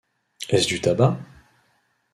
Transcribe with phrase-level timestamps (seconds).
[0.49, 1.15] Est-ce du tabac?